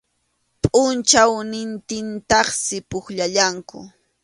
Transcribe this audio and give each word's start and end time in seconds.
Pʼunchawnintintaqsi 0.61 2.77
pukllallanku. 2.89 3.77